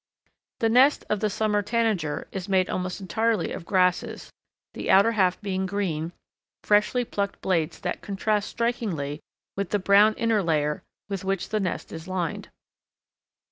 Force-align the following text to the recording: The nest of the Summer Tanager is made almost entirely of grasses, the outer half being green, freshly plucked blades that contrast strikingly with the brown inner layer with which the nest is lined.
The 0.61 0.69
nest 0.69 1.05
of 1.11 1.19
the 1.19 1.29
Summer 1.29 1.61
Tanager 1.61 2.27
is 2.31 2.49
made 2.49 2.71
almost 2.71 3.01
entirely 3.01 3.51
of 3.51 3.67
grasses, 3.67 4.31
the 4.73 4.89
outer 4.89 5.11
half 5.11 5.39
being 5.41 5.67
green, 5.67 6.11
freshly 6.63 7.05
plucked 7.05 7.39
blades 7.41 7.79
that 7.81 8.01
contrast 8.01 8.49
strikingly 8.49 9.19
with 9.55 9.69
the 9.69 9.77
brown 9.77 10.15
inner 10.15 10.41
layer 10.41 10.81
with 11.07 11.23
which 11.23 11.49
the 11.49 11.59
nest 11.59 11.91
is 11.93 12.07
lined. 12.07 12.49